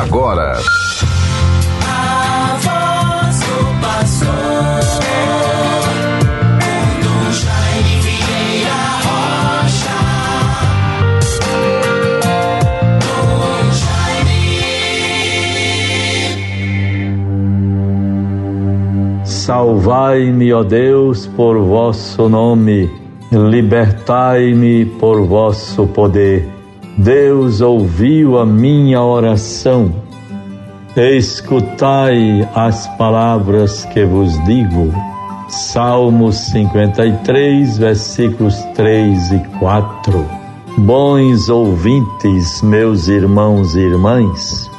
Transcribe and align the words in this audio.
agora. 0.00 0.58
A 1.86 2.56
voz 2.60 3.40
do 3.40 3.80
pastor. 3.80 4.84
Salvai-me, 19.44 20.54
ó 20.54 20.62
Deus, 20.62 21.26
por 21.26 21.58
vosso 21.58 22.30
nome, 22.30 22.90
libertai-me 23.30 24.86
por 24.98 25.20
vosso 25.20 25.86
poder. 25.86 26.53
Deus 26.96 27.60
ouviu 27.60 28.38
a 28.38 28.46
minha 28.46 29.02
oração. 29.02 29.92
Escutai 30.96 32.48
as 32.54 32.86
palavras 32.96 33.84
que 33.86 34.04
vos 34.04 34.32
digo. 34.44 34.94
Salmos 35.48 36.36
53, 36.52 37.78
versículos 37.78 38.54
3 38.76 39.32
e 39.32 39.38
4. 39.58 40.24
Bons 40.78 41.48
ouvintes, 41.48 42.62
meus 42.62 43.08
irmãos 43.08 43.74
e 43.74 43.80
irmãs, 43.80 44.70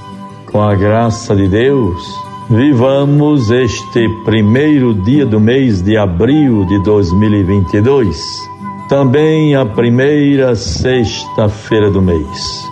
com 0.51 0.61
a 0.61 0.73
graça 0.73 1.35
de 1.35 1.47
Deus, 1.49 2.01
vivamos 2.49 3.51
este 3.51 4.07
primeiro 4.23 4.93
dia 4.93 5.25
do 5.25 5.39
mês 5.39 5.81
de 5.81 5.97
abril 5.97 6.65
de 6.65 6.81
2022 6.83 8.54
também 8.87 9.55
a 9.55 9.65
primeira 9.65 10.55
sexta-feira 10.55 11.89
do 11.89 12.01
mês. 12.01 12.63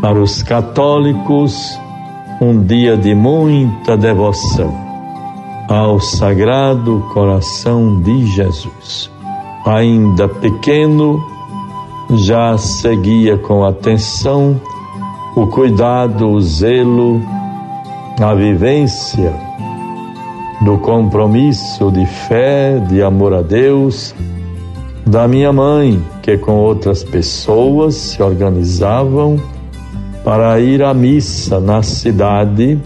Para 0.00 0.18
os 0.18 0.42
católicos, 0.42 1.78
um 2.40 2.62
dia 2.64 2.96
de 2.96 3.14
muita 3.14 3.96
devoção 3.96 4.74
ao 5.68 6.00
Sagrado 6.00 7.04
Coração 7.12 8.00
de 8.00 8.26
Jesus. 8.26 9.10
Ainda 9.66 10.26
pequeno, 10.26 11.22
já 12.14 12.56
seguia 12.56 13.36
com 13.36 13.62
atenção 13.64 14.58
o 15.36 15.46
cuidado, 15.46 16.30
o 16.30 16.40
zelo, 16.40 17.20
a 18.20 18.34
vivência 18.34 19.32
do 20.62 20.78
compromisso 20.78 21.90
de 21.90 22.06
fé, 22.06 22.78
de 22.88 23.02
amor 23.02 23.34
a 23.34 23.42
Deus 23.42 24.14
da 25.10 25.26
minha 25.26 25.52
mãe, 25.52 26.00
que 26.22 26.38
com 26.38 26.52
outras 26.52 27.02
pessoas 27.02 27.96
se 27.96 28.22
organizavam 28.22 29.40
para 30.24 30.60
ir 30.60 30.84
à 30.84 30.94
missa 30.94 31.58
na 31.58 31.82
cidade, 31.82 32.78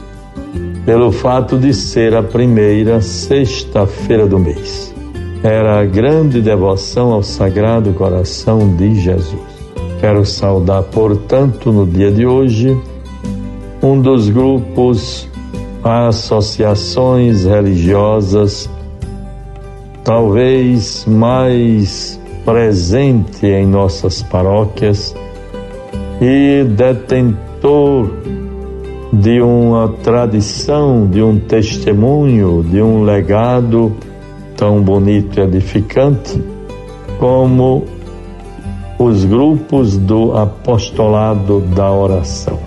pelo 0.87 1.13
fato 1.13 1.59
de 1.59 1.75
ser 1.75 2.15
a 2.15 2.23
primeira 2.23 3.03
sexta-feira 3.03 4.27
do 4.27 4.39
mês. 4.39 4.95
Era 5.43 5.81
a 5.81 5.85
grande 5.85 6.41
devoção 6.41 7.13
ao 7.13 7.23
Sagrado 7.23 7.93
Coração 7.93 8.75
de 8.75 8.95
Jesus. 8.95 9.43
Quero 10.01 10.25
saudar, 10.25 10.83
portanto, 10.85 11.71
no 11.71 11.87
dia 11.87 12.11
de 12.11 12.27
hoje, 12.27 12.75
um 13.83 14.01
dos 14.01 14.31
grupos, 14.31 15.29
associações 15.83 17.45
religiosas 17.45 18.71
talvez 20.05 21.07
mais 21.07 22.21
presente 22.45 23.47
em 23.47 23.67
nossas 23.67 24.23
paróquias 24.23 25.17
e 26.21 26.63
detentor 26.65 28.11
de 29.11 29.41
uma 29.41 29.89
tradição, 30.03 31.07
de 31.07 31.23
um 31.23 31.39
testemunho, 31.39 32.63
de 32.63 32.83
um 32.83 33.03
legado 33.03 33.93
tão 34.57 34.83
bonito 34.83 35.41
e 35.41 35.43
edificante 35.43 36.43
como 37.19 37.85
os 38.99 39.25
grupos 39.25 39.97
do 39.97 40.37
apostolado 40.37 41.61
da 41.61 41.91
oração. 41.91 42.59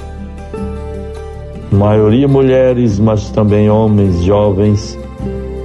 Maioria 1.72 2.28
mulheres, 2.28 2.98
mas 2.98 3.30
também 3.30 3.70
homens 3.70 4.24
jovens 4.24 4.98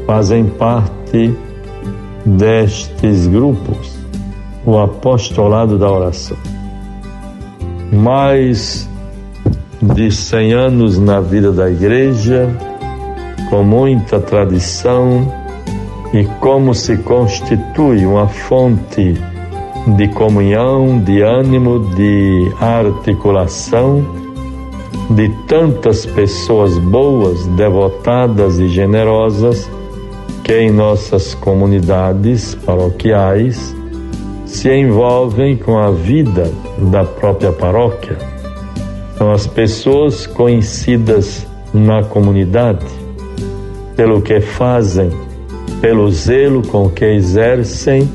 fazem 0.06 0.44
parte 0.44 1.34
destes 2.25 3.27
grupos, 3.27 3.99
o 4.65 4.78
apostolado 4.78 5.78
da 5.78 5.91
oração. 5.91 6.37
Mais 7.93 8.88
de 9.81 10.10
100 10.10 10.53
anos 10.53 10.99
na 10.99 11.21
vida 11.21 11.53
da 11.53 11.71
igreja, 11.71 12.49
com 13.50 13.62
muita 13.62 14.21
tradição 14.21 15.27
e 16.12 16.25
como 16.41 16.75
se 16.75 16.97
constitui 16.99 18.06
uma 18.06 18.28
fonte 18.28 19.15
de 19.97 20.09
comunhão, 20.09 21.00
de 21.00 21.21
ânimo, 21.22 21.81
de 21.94 22.53
articulação 22.60 24.22
de 25.10 25.28
tantas 25.47 26.06
pessoas 26.06 26.78
boas, 26.78 27.47
devotadas 27.49 28.59
e 28.59 28.69
generosas 28.69 29.69
que 30.52 30.58
em 30.58 30.70
nossas 30.70 31.34
comunidades 31.34 32.54
paroquiais 32.54 33.74
se 34.44 34.70
envolvem 34.70 35.56
com 35.56 35.78
a 35.78 35.90
vida 35.90 36.52
da 36.90 37.04
própria 37.04 37.50
paróquia. 37.50 38.18
São 39.16 39.32
as 39.32 39.46
pessoas 39.46 40.26
conhecidas 40.26 41.46
na 41.72 42.04
comunidade 42.04 42.84
pelo 43.96 44.20
que 44.20 44.42
fazem, 44.42 45.08
pelo 45.80 46.10
zelo 46.12 46.60
com 46.68 46.91
que 46.91 47.06
exercem 47.06 48.06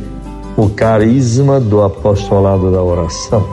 o 0.56 0.70
carisma 0.70 1.60
do 1.60 1.82
apostolado 1.82 2.72
da 2.72 2.84
oração. 2.84 3.44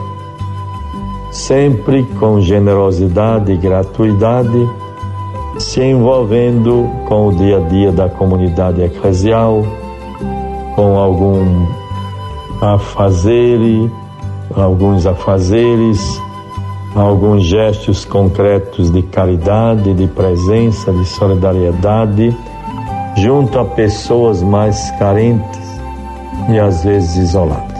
Sempre 1.31 2.03
com 2.19 2.39
generosidade 2.39 3.51
e 3.51 3.57
gratuidade 3.57 4.69
se 5.57 5.81
envolvendo 5.81 6.89
com 7.07 7.27
o 7.27 7.35
dia 7.35 7.57
a 7.57 7.61
dia 7.61 7.91
da 7.91 8.09
comunidade 8.09 8.81
eclesial, 8.81 9.63
com 10.75 10.97
algum 10.97 11.65
afazere, 12.61 13.91
alguns 14.55 15.05
afazeres, 15.05 16.21
alguns 16.95 17.43
gestos 17.45 18.05
concretos 18.05 18.91
de 18.91 19.01
caridade, 19.01 19.93
de 19.93 20.07
presença, 20.07 20.91
de 20.91 21.05
solidariedade, 21.05 22.35
junto 23.17 23.59
a 23.59 23.65
pessoas 23.65 24.41
mais 24.43 24.91
carentes 24.91 25.61
e 26.49 26.59
às 26.59 26.83
vezes 26.83 27.15
isoladas. 27.15 27.75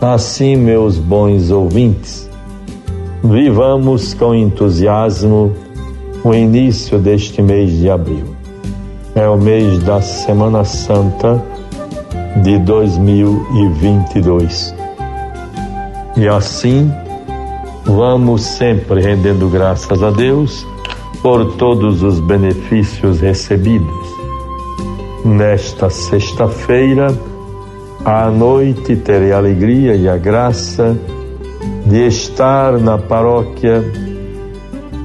Assim, 0.00 0.56
meus 0.56 0.98
bons 0.98 1.50
ouvintes, 1.50 2.28
vivamos 3.22 4.14
com 4.14 4.34
entusiasmo 4.34 5.52
o 6.24 6.34
início 6.34 6.98
deste 6.98 7.40
mês 7.42 7.78
de 7.78 7.90
abril. 7.90 8.34
É 9.14 9.28
o 9.28 9.36
mês 9.36 9.78
da 9.80 10.00
Semana 10.00 10.64
Santa 10.64 11.44
de 12.42 12.58
2022. 12.58 14.74
E 16.16 16.26
assim, 16.28 16.90
vamos 17.84 18.42
sempre 18.42 19.00
rendendo 19.00 19.48
graças 19.48 20.02
a 20.02 20.10
Deus 20.10 20.66
por 21.22 21.56
todos 21.56 22.02
os 22.02 22.18
benefícios 22.20 23.20
recebidos. 23.20 24.12
Nesta 25.24 25.88
sexta-feira, 25.90 27.16
à 28.04 28.28
noite, 28.30 28.96
terei 28.96 29.32
a 29.32 29.38
alegria 29.38 29.94
e 29.94 30.08
a 30.08 30.16
graça 30.16 30.96
de 31.86 32.06
estar 32.06 32.78
na 32.78 32.98
paróquia 32.98 33.84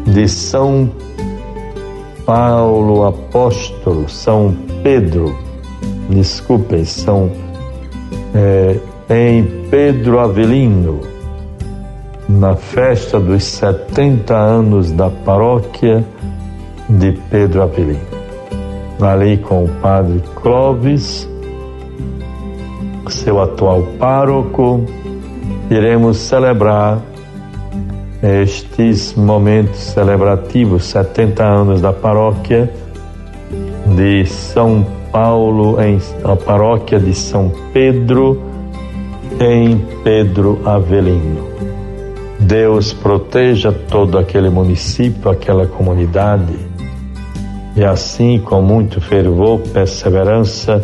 de 0.06 0.28
São 0.28 0.90
Paulo 2.28 3.06
apóstolo, 3.06 4.10
São 4.10 4.54
Pedro, 4.84 5.34
desculpem, 6.10 6.84
São 6.84 7.32
é, 8.36 8.78
em 9.10 9.46
Pedro 9.70 10.20
Avelino, 10.20 11.00
na 12.28 12.58
festa 12.58 13.18
dos 13.18 13.46
70 13.46 14.36
anos 14.36 14.92
da 14.92 15.10
paróquia 15.10 16.04
de 16.90 17.14
Pedro 17.32 17.62
Avelino. 17.62 18.02
Ali 19.00 19.38
com 19.38 19.64
o 19.64 19.70
padre 19.82 20.22
Clóvis, 20.36 21.30
seu 23.08 23.42
atual 23.42 23.84
pároco, 23.98 24.84
iremos 25.72 26.18
celebrar 26.18 27.00
estes 28.22 29.14
momentos 29.14 29.80
celebrativos, 29.80 30.86
70 30.86 31.44
anos 31.44 31.82
da 31.82 31.94
paróquia 31.94 32.72
de 33.96 34.26
São 34.26 34.86
Paulo, 35.12 35.82
em 35.82 36.00
a 36.24 36.36
paróquia 36.36 37.00
de 37.00 37.14
São 37.14 37.52
Pedro, 37.72 38.42
em 39.40 39.78
Pedro 40.04 40.60
Avelino. 40.66 41.48
Deus 42.40 42.94
proteja 42.94 43.72
todo 43.72 44.18
aquele 44.18 44.50
município, 44.50 45.30
aquela 45.30 45.66
comunidade, 45.66 46.54
e 47.76 47.84
assim, 47.84 48.40
com 48.40 48.62
muito 48.62 49.00
fervor, 49.00 49.60
perseverança, 49.60 50.84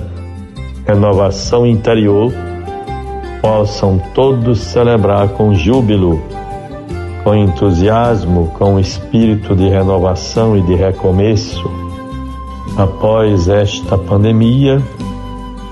renovação 0.85 1.65
interior, 1.65 2.31
possam 3.41 3.99
todos 4.13 4.59
celebrar 4.59 5.29
com 5.29 5.53
júbilo, 5.53 6.21
com 7.23 7.33
entusiasmo, 7.33 8.51
com 8.57 8.79
espírito 8.79 9.55
de 9.55 9.69
renovação 9.69 10.57
e 10.57 10.61
de 10.61 10.75
recomeço, 10.75 11.63
após 12.77 13.47
esta 13.47 13.97
pandemia, 13.97 14.81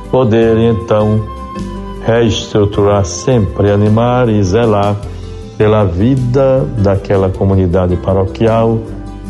poder 0.10 0.58
então 0.58 1.26
reestruturar 2.06 3.06
sempre, 3.06 3.70
animar 3.70 4.30
e 4.30 4.42
zelar 4.44 4.96
pela 5.58 5.84
vida 5.84 6.66
daquela 6.78 7.30
comunidade 7.30 7.96
paroquial 7.98 8.80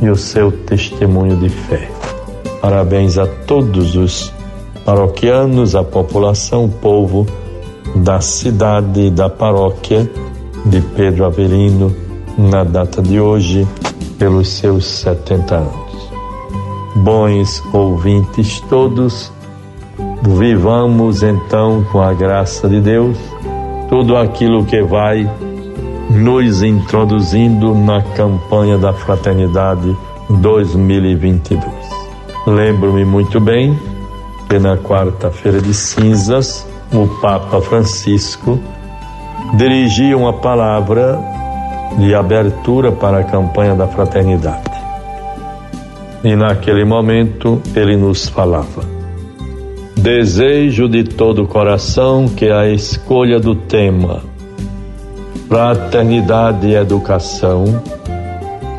e 0.02 0.10
o 0.10 0.16
seu 0.16 0.52
testemunho 0.52 1.36
de 1.38 1.50
fé. 1.50 1.90
Parabéns 2.62 3.18
a 3.18 3.26
todos 3.26 3.96
os 3.96 4.32
paroquianos, 4.86 5.76
a 5.76 5.84
população, 5.84 6.66
o 6.66 6.70
povo 6.70 7.26
da 7.96 8.22
cidade 8.22 9.08
e 9.08 9.10
da 9.10 9.30
paróquia 9.30 10.10
de 10.66 10.82
Pedro 10.82 11.26
Avelino 11.26 12.11
na 12.38 12.64
data 12.64 13.02
de 13.02 13.20
hoje, 13.20 13.68
pelos 14.18 14.50
seus 14.50 14.86
70 14.86 15.56
anos. 15.56 16.12
Bons 16.96 17.64
ouvintes 17.74 18.62
todos, 18.70 19.32
vivamos 20.22 21.24
então 21.24 21.84
com 21.92 22.02
a 22.02 22.14
graça 22.14 22.68
de 22.68 22.80
Deus 22.82 23.18
tudo 23.90 24.16
aquilo 24.16 24.64
que 24.64 24.82
vai 24.82 25.30
nos 26.10 26.64
introduzindo 26.64 27.76
na 27.76 28.02
campanha 28.02 28.78
da 28.78 28.94
Fraternidade 28.94 29.96
2022. 30.30 31.62
Lembro-me 32.48 33.04
muito 33.04 33.40
bem 33.40 33.78
que 34.50 34.58
na 34.60 34.78
quarta-feira 34.78 35.62
de 35.62 35.74
cinzas, 35.74 36.68
o 36.94 37.08
Papa 37.22 37.62
Francisco 37.62 38.60
dirigia 39.56 40.18
uma 40.18 40.34
palavra 40.34 41.20
de 41.98 42.16
abertura 42.16 42.92
para 42.92 43.20
a 43.20 43.24
campanha 43.24 43.76
da 43.76 43.88
fraternidade. 43.88 44.72
E 46.24 46.36
naquele 46.36 46.86
momento 46.86 47.62
ele 47.76 47.98
nos 47.98 48.30
falava: 48.30 48.84
Desejo 49.98 50.88
de 50.88 51.04
todo 51.04 51.44
o 51.44 51.48
coração 51.48 52.28
que 52.28 52.50
a 52.50 52.68
escolha 52.68 53.40
do 53.40 53.56
tema 53.56 54.22
Fraternidade 55.48 56.68
e 56.68 56.76
Educação 56.76 57.66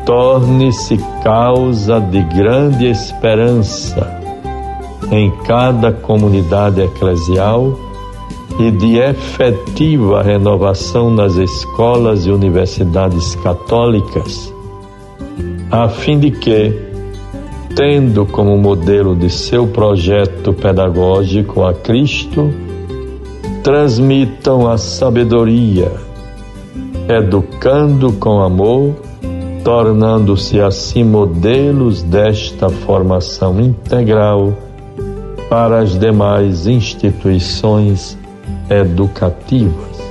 torne-se 0.05 0.97
causa 1.23 1.99
de 1.99 2.21
grande 2.23 2.87
esperança 2.87 4.19
em 5.11 5.29
cada 5.45 5.91
comunidade 5.91 6.81
eclesial 6.81 7.77
e 8.59 8.69
de 8.71 8.97
efetiva 8.97 10.21
renovação 10.21 11.09
nas 11.09 11.35
escolas 11.35 12.25
e 12.25 12.31
universidades 12.31 13.35
católicas, 13.35 14.53
a 15.71 15.89
fim 15.89 16.19
de 16.19 16.29
que, 16.29 16.71
tendo 17.75 18.25
como 18.25 18.57
modelo 18.57 19.15
de 19.15 19.29
seu 19.29 19.65
projeto 19.65 20.53
pedagógico 20.53 21.63
a 21.63 21.73
Cristo, 21.73 22.53
transmitam 23.63 24.69
a 24.69 24.77
sabedoria, 24.77 25.91
educando 27.09 28.13
com 28.13 28.39
amor, 28.41 28.93
tornando-se 29.63 30.59
assim 30.59 31.03
modelos 31.03 32.03
desta 32.03 32.69
formação 32.69 33.59
integral 33.59 34.53
para 35.49 35.79
as 35.79 35.97
demais 35.97 36.67
instituições 36.67 38.17
educativas. 38.69 40.01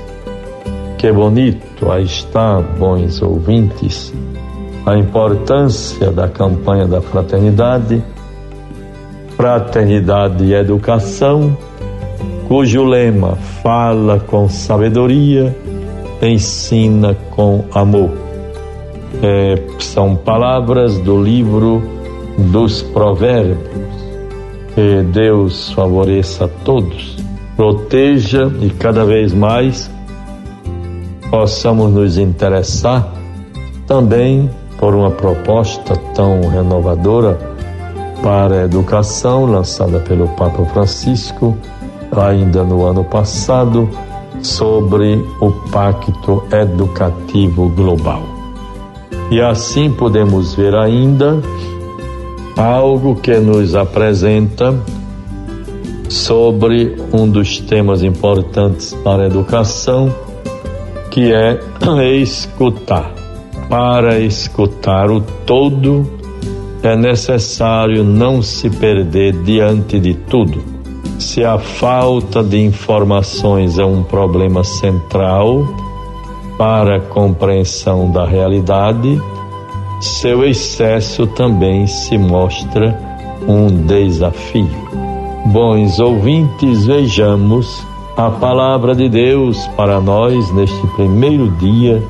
Que 0.98 1.10
bonito, 1.10 1.90
aí 1.90 2.04
está, 2.04 2.60
bons 2.60 3.20
ouvintes, 3.22 4.14
a 4.86 4.96
importância 4.96 6.12
da 6.12 6.28
campanha 6.28 6.86
da 6.86 7.00
fraternidade, 7.00 8.02
fraternidade 9.36 10.44
e 10.44 10.54
educação, 10.54 11.56
cujo 12.46 12.84
lema 12.84 13.36
fala 13.62 14.20
com 14.20 14.48
sabedoria, 14.48 15.56
ensina 16.22 17.16
com 17.30 17.64
amor. 17.74 18.10
É, 19.22 19.60
são 19.80 20.14
palavras 20.14 20.98
do 20.98 21.20
livro 21.20 21.82
dos 22.38 22.80
Provérbios. 22.80 23.92
Que 24.74 25.02
Deus 25.02 25.72
favoreça 25.72 26.46
a 26.46 26.48
todos 26.64 27.22
proteja 27.56 28.50
e 28.60 28.70
cada 28.70 29.04
vez 29.04 29.32
mais 29.32 29.90
possamos 31.30 31.92
nos 31.92 32.18
interessar 32.18 33.08
também 33.86 34.50
por 34.78 34.94
uma 34.94 35.10
proposta 35.10 35.96
tão 36.14 36.40
renovadora 36.48 37.38
para 38.22 38.60
a 38.60 38.64
educação 38.64 39.46
lançada 39.46 40.00
pelo 40.00 40.28
Papa 40.28 40.64
Francisco 40.66 41.56
ainda 42.16 42.62
no 42.62 42.84
ano 42.84 43.04
passado 43.04 43.88
sobre 44.42 45.14
o 45.40 45.50
Pacto 45.70 46.44
Educativo 46.52 47.68
Global. 47.70 48.22
E 49.30 49.40
assim 49.40 49.90
podemos 49.90 50.54
ver 50.54 50.74
ainda 50.74 51.40
algo 52.56 53.16
que 53.16 53.34
nos 53.38 53.74
apresenta 53.74 54.74
sobre 56.12 56.94
um 57.12 57.26
dos 57.26 57.58
temas 57.58 58.02
importantes 58.02 58.92
para 59.02 59.22
a 59.22 59.26
educação, 59.26 60.14
que 61.10 61.32
é 61.32 61.58
escutar. 62.20 63.12
Para 63.68 64.20
escutar 64.20 65.10
o 65.10 65.22
todo, 65.46 66.06
é 66.82 66.94
necessário 66.94 68.04
não 68.04 68.42
se 68.42 68.68
perder 68.68 69.32
diante 69.42 69.98
de 69.98 70.12
tudo. 70.12 70.62
Se 71.18 71.42
a 71.44 71.58
falta 71.58 72.42
de 72.42 72.60
informações 72.60 73.78
é 73.78 73.84
um 73.84 74.02
problema 74.02 74.62
central 74.64 75.66
para 76.58 76.96
a 76.96 77.00
compreensão 77.00 78.10
da 78.10 78.26
realidade, 78.26 79.20
seu 80.00 80.44
excesso 80.44 81.26
também 81.28 81.86
se 81.86 82.18
mostra 82.18 82.98
um 83.48 83.68
desafio. 83.86 85.11
Bons 85.46 85.98
ouvintes, 85.98 86.86
vejamos 86.86 87.84
a 88.16 88.30
palavra 88.30 88.94
de 88.94 89.08
Deus 89.08 89.66
para 89.76 90.00
nós 90.00 90.52
neste 90.54 90.86
primeiro 90.94 91.50
dia 91.52 92.00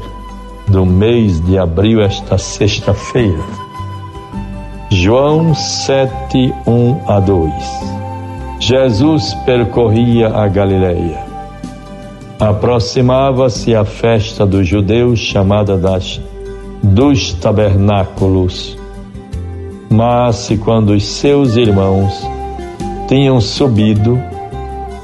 do 0.68 0.84
mês 0.84 1.40
de 1.40 1.58
abril, 1.58 2.02
esta 2.02 2.36
sexta-feira. 2.36 3.42
João 4.90 5.54
7, 5.54 6.54
1 6.66 7.00
a 7.08 7.20
2. 7.20 7.52
Jesus 8.60 9.32
percorria 9.46 10.28
a 10.28 10.46
Galileia. 10.46 11.24
Aproximava-se 12.38 13.74
a 13.74 13.84
festa 13.84 14.44
dos 14.44 14.68
judeus 14.68 15.18
chamada 15.18 15.78
das 15.78 16.20
dos 16.82 17.32
tabernáculos. 17.32 18.76
Mas 19.88 20.50
quando 20.62 20.90
os 20.90 21.04
seus 21.04 21.56
irmãos 21.56 22.12
tinham 23.08 23.40
subido, 23.40 24.20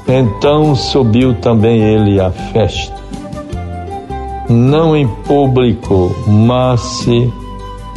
então 0.07 0.75
subiu 0.75 1.33
também 1.35 1.81
ele 1.81 2.19
à 2.19 2.31
festa. 2.31 2.99
Não 4.49 4.95
em 4.95 5.07
público, 5.07 6.15
mas 6.27 7.05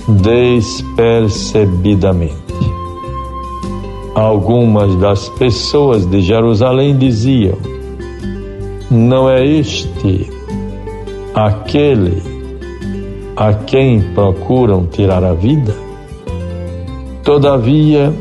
despercebidamente. 0.09 2.42
Algumas 4.14 4.94
das 4.97 5.30
pessoas 5.30 6.04
de 6.04 6.21
Jerusalém 6.21 6.99
diziam: 6.99 7.56
Não 8.90 9.30
é 9.30 9.42
este 9.44 10.30
aquele 11.35 12.23
a 13.37 13.54
quem 13.54 14.02
procuram 14.14 14.87
tirar 14.87 15.25
a 15.25 15.32
vida? 15.32 15.75
Todavia, 17.25 18.12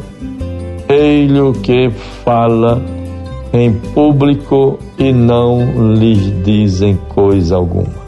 ele 0.93 1.53
que 1.61 1.89
fala 2.23 2.81
em 3.53 3.73
público 3.73 4.79
e 4.97 5.11
não 5.11 5.95
lhes 5.95 6.43
dizem 6.43 6.97
coisa 7.09 7.55
alguma. 7.55 8.01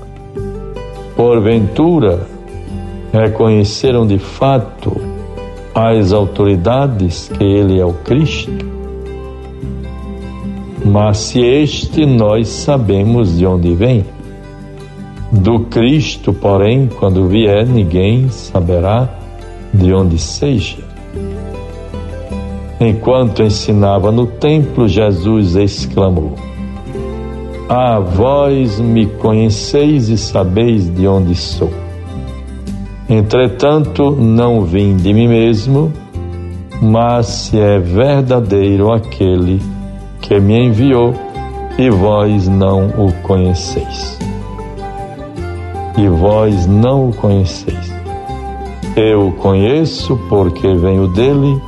Porventura, 1.15 2.27
reconheceram 3.11 4.05
de 4.07 4.17
fato 4.17 4.95
as 5.75 6.11
autoridades 6.13 7.29
que 7.29 7.43
ele 7.43 7.79
é 7.79 7.85
o 7.85 7.93
Cristo? 7.93 8.65
Mas 10.85 11.17
se 11.17 11.39
este 11.41 12.05
nós 12.05 12.47
sabemos 12.47 13.37
de 13.37 13.45
onde 13.45 13.73
vem, 13.73 14.05
Do 15.33 15.61
Cristo, 15.61 16.31
porém, 16.31 16.87
quando 16.87 17.27
vier, 17.27 17.65
ninguém 17.65 18.29
saberá 18.29 19.09
de 19.73 19.91
onde 19.91 20.19
seja. 20.19 20.92
Enquanto 22.85 23.41
ensinava 23.41 24.11
no 24.11 24.27
templo, 24.27 24.89
Jesus 24.89 25.55
exclamou: 25.55 26.33
Ah, 27.69 27.97
vós 27.99 28.77
me 28.77 29.05
conheceis 29.05 30.09
e 30.09 30.17
sabeis 30.17 30.93
de 30.93 31.07
onde 31.07 31.33
sou. 31.33 31.71
Entretanto, 33.09 34.11
não 34.11 34.65
vim 34.65 34.97
de 34.97 35.13
mim 35.13 35.29
mesmo, 35.29 35.93
mas 36.81 37.27
se 37.27 37.57
é 37.57 37.79
verdadeiro 37.79 38.91
aquele 38.91 39.61
que 40.19 40.37
me 40.41 40.65
enviou, 40.65 41.13
e 41.77 41.89
vós 41.89 42.49
não 42.49 42.87
o 42.87 43.13
conheceis. 43.23 44.19
E 45.97 46.05
vós 46.09 46.67
não 46.67 47.09
o 47.09 47.13
conheceis. 47.13 47.93
Eu 48.97 49.29
o 49.29 49.31
conheço 49.31 50.19
porque 50.27 50.73
venho 50.73 51.07
dele 51.07 51.61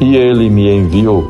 e 0.00 0.16
ele 0.16 0.48
me 0.48 0.70
enviou. 0.70 1.26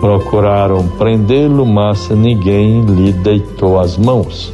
Procuraram 0.00 0.86
prendê-lo, 0.98 1.64
mas 1.64 2.10
ninguém 2.10 2.82
lhe 2.82 3.12
deitou 3.12 3.78
as 3.78 3.96
mãos, 3.96 4.52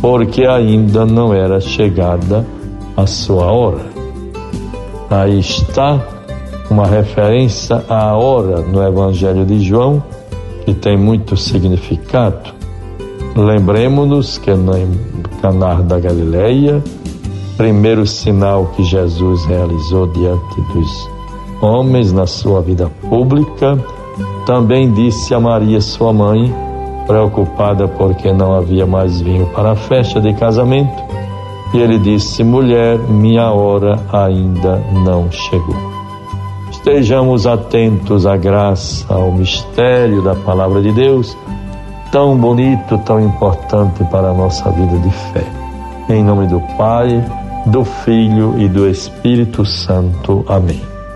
porque 0.00 0.44
ainda 0.44 1.04
não 1.04 1.32
era 1.32 1.60
chegada 1.60 2.44
a 2.96 3.06
sua 3.06 3.46
hora. 3.52 3.86
Aí 5.10 5.38
está 5.38 6.00
uma 6.70 6.86
referência 6.86 7.82
à 7.88 8.14
hora 8.14 8.60
no 8.60 8.82
Evangelho 8.82 9.44
de 9.46 9.60
João, 9.60 10.02
que 10.64 10.74
tem 10.74 10.96
muito 10.96 11.36
significado. 11.36 12.52
Lembremos-nos 13.36 14.38
que 14.38 14.52
no 14.52 14.72
Canar 15.40 15.82
da 15.82 16.00
Galileia, 16.00 16.82
primeiro 17.56 18.04
sinal 18.06 18.66
que 18.74 18.82
Jesus 18.82 19.44
realizou 19.44 20.08
diante 20.08 20.60
dos 20.72 21.17
homens 21.60 22.12
na 22.12 22.26
sua 22.26 22.60
vida 22.60 22.90
pública, 23.08 23.78
também 24.46 24.92
disse 24.92 25.34
a 25.34 25.40
Maria, 25.40 25.80
sua 25.80 26.12
mãe, 26.12 26.52
preocupada 27.06 27.88
porque 27.88 28.32
não 28.32 28.54
havia 28.54 28.86
mais 28.86 29.20
vinho 29.20 29.46
para 29.54 29.72
a 29.72 29.76
festa 29.76 30.20
de 30.20 30.32
casamento, 30.34 31.02
e 31.72 31.78
ele 31.78 31.98
disse: 31.98 32.44
Mulher, 32.44 32.98
minha 32.98 33.50
hora 33.50 33.98
ainda 34.12 34.82
não 35.04 35.30
chegou. 35.30 35.76
Estejamos 36.70 37.46
atentos 37.46 38.24
à 38.24 38.36
graça, 38.36 39.12
ao 39.12 39.32
mistério 39.32 40.22
da 40.22 40.34
palavra 40.34 40.80
de 40.80 40.92
Deus, 40.92 41.36
tão 42.10 42.36
bonito, 42.36 42.96
tão 42.98 43.20
importante 43.20 44.04
para 44.04 44.30
a 44.30 44.34
nossa 44.34 44.70
vida 44.70 44.96
de 44.98 45.10
fé. 45.10 45.44
Em 46.08 46.22
nome 46.22 46.46
do 46.46 46.60
Pai, 46.78 47.22
do 47.66 47.84
Filho 47.84 48.54
e 48.58 48.68
do 48.68 48.88
Espírito 48.88 49.64
Santo. 49.66 50.44
Amém. 50.48 50.97